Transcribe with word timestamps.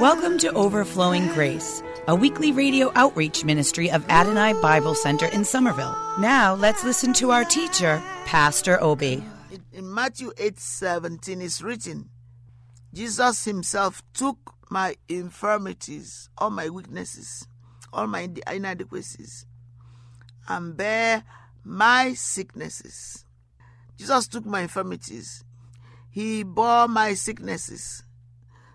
Welcome 0.00 0.38
to 0.38 0.52
Overflowing 0.52 1.26
Grace, 1.28 1.82
a 2.06 2.14
weekly 2.14 2.52
radio 2.52 2.92
outreach 2.94 3.44
ministry 3.44 3.90
of 3.90 4.08
Adonai 4.08 4.52
Bible 4.62 4.94
Center 4.94 5.26
in 5.26 5.44
Somerville. 5.44 5.96
Now 6.20 6.54
let's 6.54 6.84
listen 6.84 7.12
to 7.14 7.32
our 7.32 7.44
teacher, 7.44 8.00
Pastor 8.24 8.80
Obi. 8.80 9.24
In- 9.72 9.92
Matthew 9.92 10.30
8 10.38 10.56
17 10.60 11.40
is 11.42 11.62
written, 11.62 12.10
Jesus 12.94 13.44
himself 13.44 14.02
took 14.14 14.54
my 14.70 14.94
infirmities, 15.08 16.28
all 16.38 16.50
my 16.50 16.68
weaknesses, 16.68 17.48
all 17.92 18.06
my 18.06 18.28
inadequacies, 18.46 19.46
and 20.46 20.76
bear 20.76 21.24
my 21.64 22.14
sicknesses. 22.14 23.24
Jesus 23.96 24.28
took 24.28 24.46
my 24.46 24.60
infirmities. 24.60 25.42
He 26.08 26.44
bore 26.44 26.86
my 26.86 27.14
sicknesses. 27.14 28.04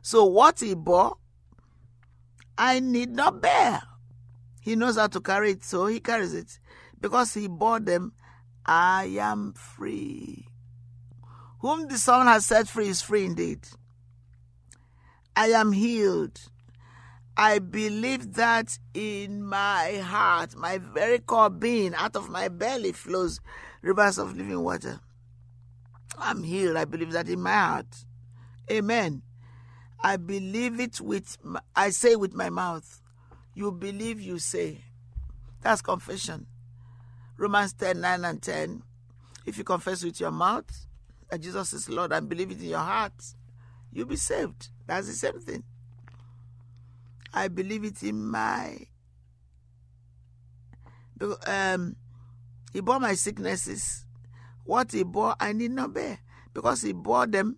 So 0.03 0.25
what 0.25 0.59
he 0.59 0.75
bore, 0.75 1.17
I 2.57 2.81
need 2.81 3.09
not 3.09 3.41
bear. 3.41 3.81
He 4.61 4.75
knows 4.75 4.97
how 4.97 5.07
to 5.07 5.21
carry 5.21 5.51
it, 5.51 5.63
so 5.63 5.87
he 5.87 6.01
carries 6.01 6.33
it. 6.33 6.59
Because 6.99 7.33
he 7.33 7.47
bore 7.47 7.79
them, 7.79 8.13
I 8.65 9.15
am 9.19 9.53
free. 9.53 10.47
Whom 11.59 11.87
the 11.87 11.97
Son 11.97 12.27
has 12.27 12.45
set 12.45 12.67
free 12.67 12.89
is 12.89 13.01
free 13.01 13.25
indeed. 13.25 13.65
I 15.37 15.47
am 15.47 15.71
healed. 15.71 16.37
I 17.37 17.59
believe 17.59 18.33
that 18.33 18.77
in 18.93 19.41
my 19.41 20.01
heart, 20.03 20.55
my 20.57 20.79
very 20.79 21.19
core 21.19 21.49
being, 21.49 21.95
out 21.95 22.17
of 22.17 22.29
my 22.29 22.49
belly 22.49 22.91
flows 22.91 23.39
rivers 23.81 24.17
of 24.17 24.35
living 24.35 24.61
water. 24.61 24.99
I'm 26.17 26.43
healed. 26.43 26.75
I 26.75 26.83
believe 26.83 27.13
that 27.13 27.29
in 27.29 27.41
my 27.41 27.55
heart. 27.55 28.05
Amen. 28.69 29.21
I 30.03 30.17
believe 30.17 30.81
it 30.81 30.99
with, 30.99 31.37
I 31.75 31.89
say 31.89 32.15
with 32.15 32.33
my 32.33 32.49
mouth. 32.49 33.01
You 33.55 33.71
believe, 33.71 34.19
you 34.19 34.37
say. 34.37 34.83
That's 35.61 35.81
confession. 35.81 36.47
Romans 37.37 37.73
10 37.73 38.01
9 38.01 38.25
and 38.25 38.41
10. 38.41 38.83
If 39.45 39.57
you 39.57 39.63
confess 39.63 40.03
with 40.03 40.19
your 40.19 40.31
mouth 40.31 40.65
that 41.29 41.41
Jesus 41.41 41.71
is 41.73 41.89
Lord 41.89 42.11
and 42.11 42.27
believe 42.27 42.51
it 42.51 42.61
in 42.61 42.69
your 42.69 42.79
heart, 42.79 43.13
you'll 43.91 44.07
be 44.07 44.17
saved. 44.17 44.69
That's 44.85 45.07
the 45.07 45.13
same 45.13 45.39
thing. 45.39 45.63
I 47.33 47.47
believe 47.47 47.83
it 47.85 48.03
in 48.03 48.25
my. 48.25 48.77
Um, 51.47 51.95
he 52.73 52.81
bore 52.81 52.99
my 52.99 53.13
sicknesses. 53.13 54.05
What 54.65 54.91
he 54.91 55.03
bore, 55.03 55.35
I 55.39 55.53
need 55.53 55.71
not 55.71 55.93
bear. 55.93 56.19
Because 56.53 56.81
he 56.81 56.91
bore 56.91 57.25
them, 57.25 57.57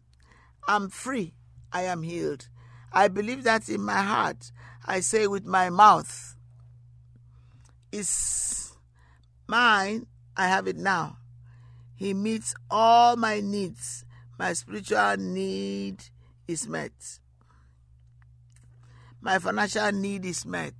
I'm 0.67 0.89
free. 0.89 1.33
I 1.75 1.81
am 1.81 2.03
healed. 2.03 2.47
I 2.93 3.09
believe 3.09 3.43
that 3.43 3.67
in 3.67 3.81
my 3.81 4.01
heart. 4.01 4.53
I 4.85 5.01
say 5.01 5.27
with 5.27 5.45
my 5.45 5.69
mouth, 5.69 6.37
It's 7.91 8.77
mine. 9.45 10.07
I 10.37 10.47
have 10.47 10.67
it 10.67 10.77
now. 10.77 11.17
He 11.93 12.13
meets 12.13 12.55
all 12.71 13.17
my 13.17 13.41
needs. 13.41 14.05
My 14.39 14.53
spiritual 14.53 15.17
need 15.17 16.01
is 16.47 16.65
met. 16.65 17.19
My 19.19 19.37
financial 19.39 19.91
need 19.91 20.23
is 20.23 20.45
met. 20.45 20.75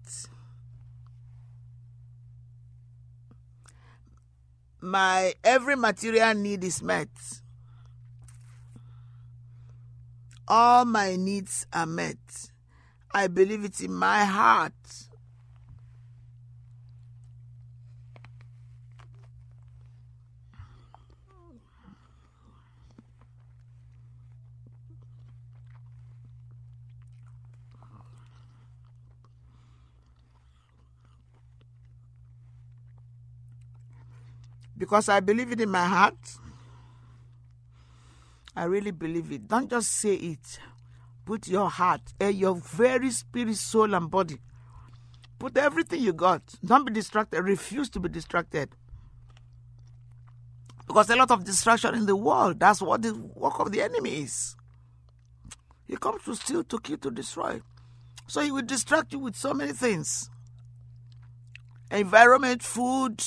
My 4.79 5.33
every 5.44 5.75
material 5.75 6.33
need 6.35 6.63
is 6.63 6.81
met. 6.81 7.09
All 10.47 10.85
my 10.85 11.16
needs 11.16 11.66
are 11.73 11.85
met. 11.85 12.51
I 13.13 13.28
believe 13.28 13.63
it 13.63 13.81
in 13.81 13.94
my 13.94 14.25
heart. 14.25 14.73
because 34.77 35.09
I 35.09 35.19
believe 35.19 35.51
it 35.51 35.62
in 35.62 35.69
my 35.69 35.85
heart. 35.85 36.16
I 38.55 38.66
really 38.66 38.91
believe 38.91 39.31
it. 39.31 39.47
Don't 39.47 39.69
just 39.69 39.91
say 39.91 40.16
it. 40.16 40.59
Put 41.25 41.47
your 41.47 41.69
heart, 41.69 42.01
eh, 42.19 42.29
your 42.29 42.55
very 42.55 43.11
spirit, 43.11 43.55
soul, 43.55 43.93
and 43.93 44.09
body. 44.09 44.38
Put 45.39 45.57
everything 45.57 46.01
you 46.01 46.13
got. 46.13 46.41
Don't 46.63 46.85
be 46.85 46.94
distracted. 46.94 47.41
Refuse 47.41 47.89
to 47.89 47.99
be 47.99 48.09
distracted. 48.09 48.69
Because 50.88 51.09
a 51.09 51.15
lot 51.15 51.31
of 51.31 51.44
distraction 51.44 51.95
in 51.95 52.05
the 52.05 52.15
world, 52.15 52.59
that's 52.59 52.81
what 52.81 53.01
the 53.01 53.13
work 53.13 53.59
of 53.59 53.71
the 53.71 53.81
enemy 53.81 54.21
is. 54.21 54.55
He 55.88 55.97
comes 55.97 56.23
to 56.23 56.35
steal, 56.35 56.63
to 56.63 56.79
kill, 56.79 56.97
to 56.97 57.11
destroy. 57.11 57.61
So 58.27 58.41
he 58.41 58.51
will 58.51 58.61
distract 58.61 59.13
you 59.13 59.19
with 59.19 59.35
so 59.35 59.53
many 59.53 59.73
things 59.73 60.29
environment, 61.91 62.63
food, 62.63 63.23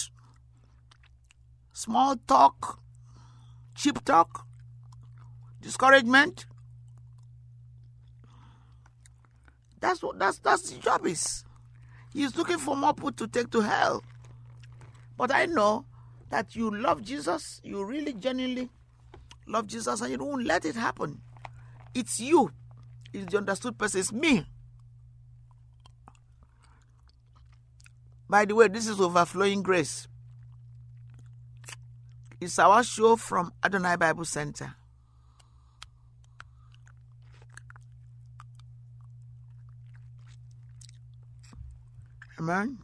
small 1.73 2.17
talk, 2.27 2.81
cheap 3.75 4.05
talk, 4.05 4.48
discouragement. 5.61 6.47
That's 9.81 10.03
what 10.03 10.19
that's 10.19 10.39
that's 10.39 10.71
the 10.71 10.79
job 10.79 11.07
is. 11.07 11.45
He's 12.13 12.37
looking 12.37 12.59
for 12.59 12.77
more 12.77 12.95
people 12.95 13.13
to 13.13 13.29
take 13.29 13.51
to 13.51 13.61
hell. 13.61 14.03
But 15.17 15.33
I 15.33 15.47
know 15.47 15.85
that 16.31 16.55
you 16.57 16.71
love 16.71 17.03
Jesus, 17.03 17.61
you 17.65 17.85
really 17.85 18.13
genuinely 18.13 18.71
love 19.47 19.67
Jesus, 19.67 20.01
and 20.01 20.11
you 20.11 20.17
don't 20.17 20.45
let 20.45 20.65
it 20.65 20.75
happen. 20.75 21.21
It's 21.95 22.21
you. 22.21 22.53
It's 23.13 23.31
the 23.33 23.39
understood 23.39 23.79
person. 23.79 24.01
It's 24.01 24.13
me. 24.13 24.47
By 28.29 28.45
the 28.45 28.55
way, 28.55 28.69
this 28.69 28.87
is 28.87 29.01
overflowing 29.01 29.63
grace. 29.63 30.07
It's 32.41 32.59
our 32.59 32.85
show 32.85 33.17
from 33.17 33.53
Adonai 33.65 33.97
Bible 33.97 34.25
Center. 34.25 34.75
Amen. 42.39 42.79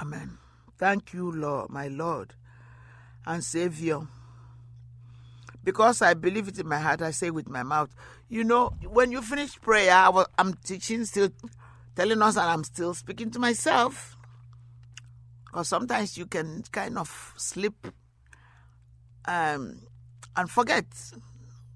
Amen. 0.00 0.38
Thank 0.76 1.12
you, 1.12 1.30
Lord, 1.32 1.70
my 1.70 1.88
Lord 1.88 2.34
and 3.26 3.42
Savior. 3.44 4.00
Because 5.64 6.02
I 6.02 6.14
believe 6.14 6.48
it 6.48 6.58
in 6.58 6.68
my 6.68 6.78
heart, 6.78 7.02
I 7.02 7.10
say 7.10 7.30
with 7.30 7.48
my 7.48 7.62
mouth. 7.62 7.94
You 8.28 8.44
know, 8.44 8.70
when 8.86 9.12
you 9.12 9.22
finish 9.22 9.60
prayer, 9.60 9.92
I 9.92 10.24
I'm 10.38 10.54
teaching, 10.54 11.04
still 11.04 11.30
telling 11.98 12.22
us, 12.22 12.36
and 12.36 12.48
I'm 12.48 12.62
still 12.62 12.94
speaking 12.94 13.28
to 13.32 13.40
myself. 13.40 14.16
Because 15.46 15.66
sometimes 15.66 16.16
you 16.16 16.26
can 16.26 16.62
kind 16.70 16.96
of 16.96 17.34
slip 17.36 17.74
um, 19.24 19.80
and 20.36 20.48
forget, 20.48 20.86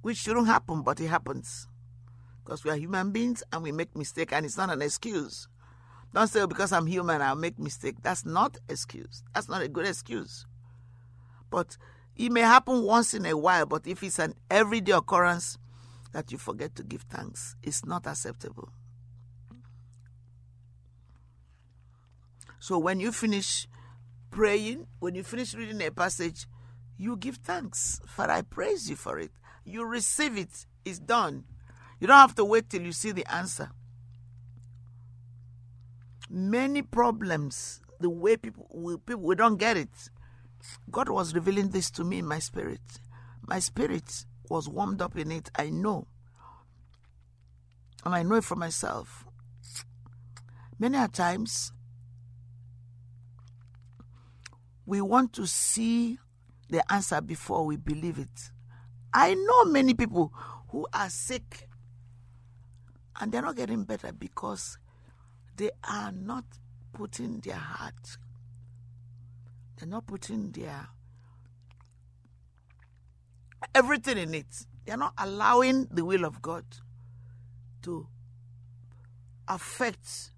which 0.02 0.18
shouldn't 0.18 0.46
happen, 0.46 0.82
but 0.82 1.00
it 1.00 1.08
happens. 1.08 1.66
Because 2.44 2.62
we 2.62 2.70
are 2.70 2.76
human 2.76 3.10
beings 3.10 3.42
and 3.52 3.64
we 3.64 3.72
make 3.72 3.96
mistake 3.96 4.32
and 4.32 4.46
it's 4.46 4.56
not 4.56 4.70
an 4.70 4.80
excuse. 4.80 5.48
Don't 6.14 6.28
say, 6.28 6.42
oh, 6.42 6.46
because 6.46 6.72
I'm 6.72 6.86
human, 6.86 7.20
I'll 7.20 7.34
make 7.34 7.58
mistake. 7.58 7.96
That's 8.02 8.24
not 8.24 8.58
excuse. 8.68 9.24
That's 9.34 9.48
not 9.48 9.62
a 9.62 9.68
good 9.68 9.86
excuse. 9.88 10.46
But 11.50 11.76
it 12.14 12.30
may 12.30 12.42
happen 12.42 12.84
once 12.84 13.12
in 13.12 13.26
a 13.26 13.36
while, 13.36 13.66
but 13.66 13.88
if 13.88 14.04
it's 14.04 14.20
an 14.20 14.34
everyday 14.48 14.92
occurrence 14.92 15.58
that 16.12 16.30
you 16.30 16.38
forget 16.38 16.76
to 16.76 16.84
give 16.84 17.02
thanks, 17.10 17.56
it's 17.64 17.84
not 17.84 18.06
acceptable. 18.06 18.68
So 22.62 22.78
when 22.78 23.00
you 23.00 23.10
finish 23.10 23.66
praying, 24.30 24.86
when 25.00 25.16
you 25.16 25.24
finish 25.24 25.52
reading 25.52 25.82
a 25.82 25.90
passage, 25.90 26.46
you 26.96 27.16
give 27.16 27.38
thanks. 27.38 28.00
Father, 28.06 28.34
I 28.34 28.42
praise 28.42 28.88
you 28.88 28.94
for 28.94 29.18
it. 29.18 29.32
You 29.64 29.84
receive 29.84 30.38
it. 30.38 30.66
It's 30.84 31.00
done. 31.00 31.42
You 31.98 32.06
don't 32.06 32.18
have 32.18 32.36
to 32.36 32.44
wait 32.44 32.70
till 32.70 32.82
you 32.82 32.92
see 32.92 33.10
the 33.10 33.26
answer. 33.34 33.72
Many 36.30 36.82
problems, 36.82 37.80
the 37.98 38.08
way 38.08 38.36
people 38.36 38.68
we, 38.72 38.96
people 38.96 39.24
we 39.24 39.34
don't 39.34 39.56
get 39.56 39.76
it. 39.76 40.10
God 40.88 41.08
was 41.08 41.34
revealing 41.34 41.70
this 41.70 41.90
to 41.90 42.04
me 42.04 42.20
in 42.20 42.26
my 42.26 42.38
spirit. 42.38 43.00
My 43.44 43.58
spirit 43.58 44.24
was 44.48 44.68
warmed 44.68 45.02
up 45.02 45.18
in 45.18 45.32
it. 45.32 45.50
I 45.56 45.70
know. 45.70 46.06
And 48.04 48.14
I 48.14 48.22
know 48.22 48.36
it 48.36 48.44
for 48.44 48.54
myself. 48.54 49.24
Many 50.78 50.96
a 50.96 51.08
times 51.08 51.72
we 54.86 55.00
want 55.00 55.32
to 55.34 55.46
see 55.46 56.18
the 56.68 56.92
answer 56.92 57.20
before 57.20 57.64
we 57.64 57.76
believe 57.76 58.18
it. 58.18 58.50
I 59.12 59.34
know 59.34 59.64
many 59.66 59.94
people 59.94 60.32
who 60.68 60.86
are 60.92 61.10
sick 61.10 61.68
and 63.20 63.30
they're 63.30 63.42
not 63.42 63.56
getting 63.56 63.84
better 63.84 64.12
because 64.12 64.78
they 65.56 65.70
are 65.88 66.12
not 66.12 66.44
putting 66.92 67.40
their 67.40 67.56
heart, 67.56 68.16
they're 69.76 69.88
not 69.88 70.06
putting 70.06 70.50
their 70.50 70.88
everything 73.74 74.18
in 74.18 74.34
it. 74.34 74.66
They're 74.84 74.96
not 74.96 75.14
allowing 75.18 75.86
the 75.90 76.04
will 76.04 76.24
of 76.24 76.42
God 76.42 76.64
to 77.82 78.06
affect, 79.46 80.32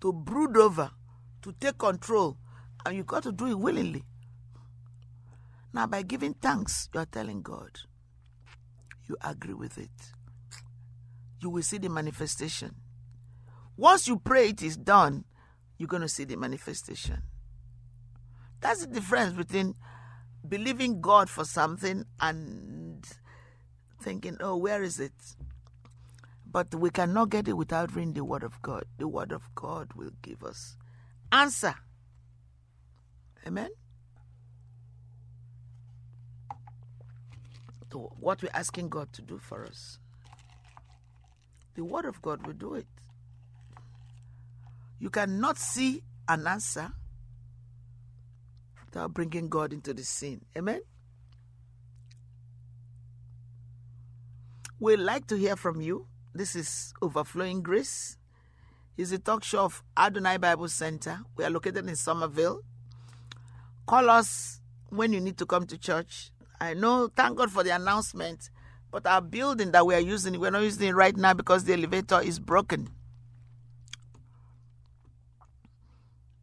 to 0.00 0.12
brood 0.12 0.56
over, 0.56 0.90
to 1.42 1.52
take 1.52 1.78
control 1.78 2.36
and 2.84 2.96
you 2.96 3.04
got 3.04 3.22
to 3.24 3.32
do 3.32 3.46
it 3.46 3.58
willingly. 3.58 4.04
Now, 5.72 5.86
by 5.86 6.02
giving 6.02 6.34
thanks, 6.34 6.88
you 6.92 7.00
are 7.00 7.06
telling 7.06 7.42
God 7.42 7.80
you 9.08 9.16
agree 9.22 9.54
with 9.54 9.78
it. 9.78 9.90
You 11.40 11.50
will 11.50 11.62
see 11.62 11.78
the 11.78 11.88
manifestation. 11.88 12.74
Once 13.76 14.06
you 14.06 14.18
pray 14.18 14.50
it 14.50 14.62
is 14.62 14.76
done, 14.76 15.24
you're 15.78 15.88
going 15.88 16.02
to 16.02 16.08
see 16.08 16.24
the 16.24 16.36
manifestation. 16.36 17.22
That's 18.60 18.80
the 18.80 18.86
difference 18.86 19.32
between 19.32 19.74
believing 20.46 21.00
God 21.00 21.28
for 21.28 21.44
something 21.44 22.04
and 22.20 23.04
thinking, 24.00 24.36
oh, 24.40 24.56
where 24.56 24.82
is 24.82 25.00
it? 25.00 25.12
But 26.48 26.74
we 26.74 26.90
cannot 26.90 27.30
get 27.30 27.48
it 27.48 27.54
without 27.54 27.94
reading 27.94 28.12
the 28.12 28.24
Word 28.24 28.42
of 28.42 28.60
God. 28.62 28.84
The 28.98 29.08
Word 29.08 29.32
of 29.32 29.42
God 29.54 29.94
will 29.94 30.12
give 30.20 30.44
us 30.44 30.76
answer. 31.32 31.74
Amen. 33.46 33.70
To 37.90 37.98
what 37.98 38.42
we're 38.42 38.50
asking 38.54 38.88
God 38.88 39.12
to 39.12 39.22
do 39.22 39.38
for 39.38 39.64
us. 39.64 39.98
The 41.74 41.84
Word 41.84 42.04
of 42.04 42.20
God 42.22 42.46
will 42.46 42.54
do 42.54 42.74
it. 42.74 42.86
You 44.98 45.10
cannot 45.10 45.58
see 45.58 46.02
an 46.28 46.46
answer 46.46 46.92
without 48.84 49.12
bringing 49.12 49.48
God 49.48 49.72
into 49.72 49.92
the 49.92 50.04
scene. 50.04 50.44
Amen. 50.56 50.80
We'd 54.78 54.96
like 54.96 55.26
to 55.28 55.36
hear 55.36 55.56
from 55.56 55.80
you. 55.80 56.06
This 56.34 56.56
is 56.56 56.92
Overflowing 57.02 57.62
Grace. 57.62 58.16
It's 58.96 59.12
a 59.12 59.18
talk 59.18 59.44
show 59.44 59.64
of 59.64 59.82
Adonai 59.96 60.38
Bible 60.38 60.68
Center. 60.68 61.20
We 61.36 61.44
are 61.44 61.50
located 61.50 61.88
in 61.88 61.96
Somerville. 61.96 62.62
Call 63.86 64.10
us 64.10 64.60
when 64.88 65.12
you 65.12 65.20
need 65.20 65.38
to 65.38 65.46
come 65.46 65.66
to 65.66 65.78
church. 65.78 66.30
I 66.60 66.74
know, 66.74 67.08
thank 67.14 67.36
God 67.36 67.50
for 67.50 67.64
the 67.64 67.70
announcement, 67.70 68.50
but 68.90 69.06
our 69.06 69.20
building 69.20 69.72
that 69.72 69.84
we 69.84 69.94
are 69.94 70.00
using, 70.00 70.38
we're 70.38 70.50
not 70.50 70.62
using 70.62 70.88
it 70.88 70.94
right 70.94 71.16
now 71.16 71.34
because 71.34 71.64
the 71.64 71.72
elevator 71.72 72.20
is 72.20 72.38
broken. 72.38 72.88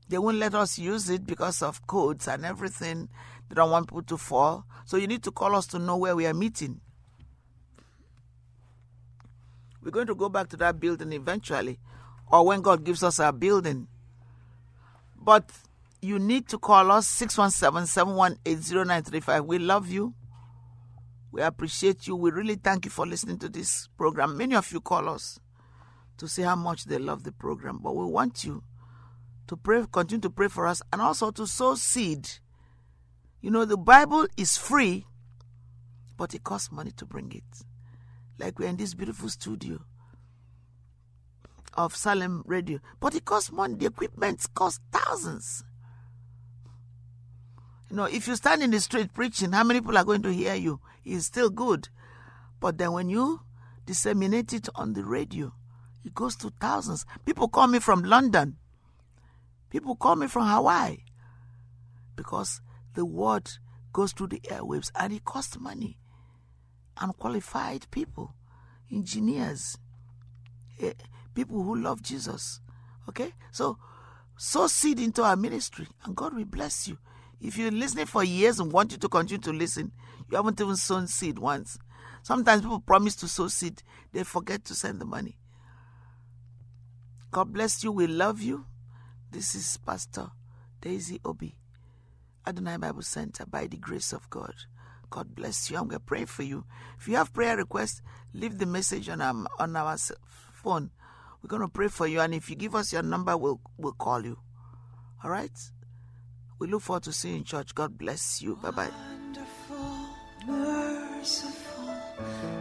They 0.09 0.18
won't 0.18 0.38
let 0.38 0.56
us 0.56 0.80
use 0.80 1.09
it 1.09 1.25
because 1.25 1.62
of 1.62 1.86
codes 1.86 2.27
and 2.27 2.44
everything. 2.44 3.09
They 3.47 3.56
don't 3.56 3.69
want 3.69 3.88
people 3.88 4.01
to 4.01 4.18
fall. 4.18 4.65
So 4.86 4.97
you 4.97 5.07
need 5.07 5.24
to 5.24 5.31
call 5.31 5.56
us 5.56 5.68
to 5.68 5.80
know 5.80 5.97
where 5.97 6.15
we 6.15 6.25
are 6.25 6.33
meeting. 6.33 6.81
We're 9.81 9.91
going 9.91 10.07
to 10.07 10.15
go 10.15 10.27
back 10.27 10.50
to 10.50 10.57
that 10.57 10.80
building 10.80 11.13
eventually, 11.13 11.80
or 12.27 12.45
when 12.45 12.62
God 12.62 12.83
gives 12.83 13.03
us 13.03 13.19
our 13.19 13.31
building. 13.31 13.88
But 15.15 15.51
you 16.01 16.19
need 16.19 16.48
to 16.50 16.57
call 16.57 16.92
us 16.92 17.07
617-718-0935. 17.22 19.46
We 19.46 19.60
love 19.60 19.90
you. 19.90 20.13
We 21.31 21.42
appreciate 21.42 22.07
you. 22.07 22.16
We 22.16 22.31
really 22.31 22.56
thank 22.56 22.86
you 22.86 22.92
for 22.92 23.06
listening 23.06 23.38
to 23.40 23.50
this 23.50 23.90
program. 23.98 24.38
Many 24.38 24.56
of 24.56 24.72
you 24.72 24.81
call 24.81 25.10
us 25.10 25.40
to 26.18 26.28
say 26.28 26.44
how 26.44 26.56
much 26.56 26.86
they 26.86 26.98
love 26.98 27.24
the 27.24 27.31
program, 27.31 27.80
but 27.81 27.96
we 27.96 28.06
want 28.06 28.44
you 28.44 28.63
to 29.48 29.57
pray, 29.57 29.86
continue 29.92 30.22
to 30.22 30.30
pray 30.30 30.48
for 30.48 30.68
us, 30.68 30.81
and 30.92 31.01
also 31.01 31.31
to 31.31 31.48
sow 31.48 31.75
seed. 31.75 32.30
You 33.42 33.51
know, 33.51 33.66
the 33.66 33.78
Bible 33.78 34.28
is 34.38 34.57
free, 34.57 35.06
but 36.18 36.34
it 36.34 36.44
costs 36.44 36.72
money 36.72 36.92
to 36.92 37.06
bring 37.06 37.31
it. 37.31 37.66
Like 38.38 38.60
we're 38.60 38.69
in 38.69 38.78
this 38.78 38.94
beautiful 38.94 39.30
studio 39.30 39.80
of 41.74 41.96
Salem 41.96 42.44
Radio, 42.46 42.80
but 43.00 43.16
it 43.16 43.25
costs 43.25 43.51
money. 43.51 43.75
The 43.75 43.86
equipment 43.86 44.46
costs 44.54 44.80
thousands. 44.92 45.63
You 47.89 47.95
know, 47.95 48.06
if 48.06 48.27
you 48.27 48.36
stand 48.36 48.62
in 48.62 48.71
the 48.71 48.80
street 48.80 49.13
preaching, 49.13 49.51
how 49.51 49.63
many 49.63 49.80
people 49.80 49.97
are 49.97 50.03
going 50.06 50.21
to 50.21 50.31
hear 50.31 50.53
you? 50.53 50.80
It's 51.03 51.25
still 51.25 51.50
good. 51.50 51.89
But 52.59 52.77
then 52.77 52.91
when 52.91 53.09
you 53.09 53.41
disseminate 53.86 54.53
it 54.53 54.69
on 54.75 54.94
the 54.94 55.03
radio, 55.03 55.53
it 56.05 56.13
goes 56.13 56.36
to 56.38 56.51
thousands. 56.62 57.05
People 57.25 57.48
call 57.48 57.67
me 57.67 57.79
from 57.79 58.03
London. 58.03 58.58
People 59.69 59.96
call 59.96 60.15
me 60.15 60.27
from 60.27 60.48
Hawaii. 60.48 60.98
Because 62.15 62.62
the 62.93 63.05
word 63.05 63.50
goes 63.91 64.12
through 64.12 64.27
the 64.27 64.41
airwaves 64.41 64.91
and 64.96 65.13
it 65.13 65.25
costs 65.25 65.60
money. 65.60 65.98
Unqualified 67.01 67.89
people, 67.91 68.36
engineers, 68.91 69.77
eh, 70.79 70.93
people 71.34 71.63
who 71.63 71.75
love 71.75 72.03
Jesus. 72.03 72.60
Okay? 73.08 73.34
So, 73.51 73.77
sow 74.38 74.67
seed 74.67 75.00
into 75.00 75.24
our 75.24 75.36
ministry 75.36 75.88
and 76.03 76.15
God 76.15 76.36
will 76.36 76.46
bless 76.46 76.88
you. 76.88 76.98
If 77.41 77.58
you're 77.58 77.72
listening 77.72 78.05
for 78.05 78.24
years 78.24 78.60
and 78.60 78.72
want 78.72 78.91
you 78.91 78.98
to 78.98 79.10
continue 79.10 79.41
to 79.41 79.53
listen, 79.53 79.91
you 80.29 80.36
haven't 80.36 80.60
even 80.60 80.75
sown 80.75 81.08
seed 81.08 81.39
once. 81.39 81.77
Sometimes 82.22 82.62
people 82.62 82.81
promise 82.81 83.15
to 83.17 83.27
sow 83.27 83.48
seed, 83.48 83.81
they 84.12 84.24
forget 84.24 84.65
to 84.65 84.75
send 84.75 85.00
the 85.00 85.05
money. 85.05 85.38
God 87.31 87.53
bless 87.53 87.84
you. 87.84 87.91
We 87.91 88.08
love 88.08 88.41
you. 88.41 88.65
This 89.31 89.55
is 89.55 89.77
Pastor 89.77 90.31
Daisy 90.81 91.22
Obi, 91.24 91.55
Adonai 92.46 92.77
Bible 92.77 93.03
Center, 93.03 93.46
by 93.46 93.67
the 93.67 93.77
grace 93.77 94.12
of 94.12 94.29
God. 94.29 94.53
God 95.10 95.36
bless 95.36 95.69
you. 95.69 95.77
I'm 95.77 95.88
going 95.88 96.00
to 96.00 96.05
pray 96.05 96.25
for 96.25 96.43
you. 96.43 96.65
If 97.00 97.08
you 97.08 97.15
have 97.15 97.34
prayer 97.34 97.55
requests, 97.55 98.01
leave 98.34 98.58
the 98.58 98.65
message 98.65 99.10
on 99.10 99.22
our, 99.22 99.46
on 99.60 99.75
our 99.75 99.98
phone. 100.51 100.91
We're 101.41 101.48
going 101.48 101.62
to 101.62 101.67
pray 101.67 101.88
for 101.88 102.05
you. 102.05 102.19
And 102.19 102.34
if 102.34 102.50
you 102.50 102.55
give 102.55 102.75
us 102.75 102.91
your 102.91 103.03
number, 103.03 103.38
we'll, 103.38 103.62
we'll 103.77 103.93
call 103.93 104.24
you. 104.25 104.38
All 105.24 105.29
right? 105.29 105.51
We 106.60 106.68
look 106.68 106.82
forward 106.82 107.04
to 107.04 107.13
seeing 107.13 107.36
you 107.36 107.39
in 107.39 107.44
church. 107.46 107.74
God 107.74 107.98
bless 107.98 108.42
you. 108.42 108.58
Bye 108.58 108.72
bye. 108.72 108.89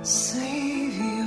Savior, 0.02 1.26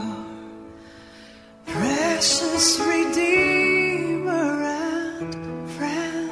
precious 1.66 2.80
Redeemer 2.80 4.64
and 4.64 5.70
friend. 5.72 6.32